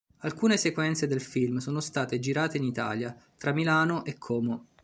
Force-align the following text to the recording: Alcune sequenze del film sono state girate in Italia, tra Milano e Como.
Alcune 0.21 0.57
sequenze 0.57 1.05
del 1.05 1.21
film 1.21 1.57
sono 1.59 1.79
state 1.79 2.17
girate 2.17 2.57
in 2.57 2.63
Italia, 2.63 3.15
tra 3.37 3.51
Milano 3.53 4.03
e 4.03 4.17
Como. 4.17 4.65